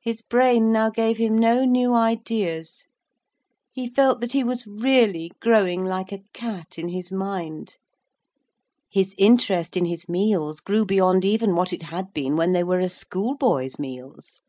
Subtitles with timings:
[0.00, 2.84] His brain now gave him no new ideas.
[3.72, 7.74] He felt that he was really growing like a cat in his mind.
[8.88, 12.78] His interest in his meals grew beyond even what it had been when they were
[12.78, 14.42] a schoolboy's meals.